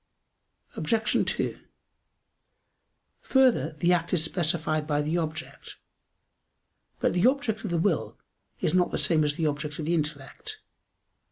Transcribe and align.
Obj. 0.75 1.25
2: 1.31 1.59
Further, 3.21 3.75
the 3.77 3.93
act 3.93 4.11
is 4.15 4.23
specified 4.23 4.87
by 4.87 4.99
the 5.03 5.19
object. 5.19 5.77
But 6.99 7.13
the 7.13 7.27
object 7.27 7.63
of 7.63 7.69
the 7.69 7.77
will 7.77 8.17
is 8.61 8.73
not 8.73 8.89
the 8.89 8.97
same 8.97 9.23
as 9.23 9.35
the 9.35 9.45
object 9.45 9.77
of 9.77 9.85
the 9.85 9.93
intellect. 9.93 10.59